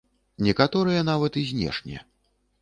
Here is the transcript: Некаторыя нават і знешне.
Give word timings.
Некаторыя 0.45 1.03
нават 1.11 1.37
і 1.43 1.45
знешне. 1.51 2.01